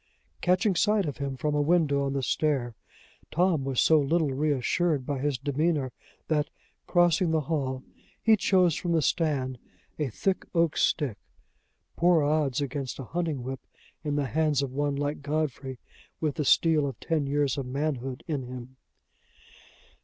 [0.41, 2.73] Catching sight of him from a window on the stair,
[3.29, 5.91] Tom was so little reassured by his demeanor,
[6.27, 6.49] that,
[6.87, 7.83] crossing the hall,
[8.19, 9.59] he chose from the stand
[9.99, 11.19] a thick oak stick
[11.97, 13.59] poor odds against a hunting whip
[14.03, 15.77] in the hands of one like Godfrey,
[16.19, 18.77] with the steel of ten years of manhood in him.